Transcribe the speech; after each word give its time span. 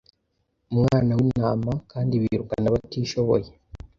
umwana 0.73 1.11
wintama 1.19 1.71
kandi 1.91 2.13
birukana 2.21 2.65
abatishoboye 2.69 3.49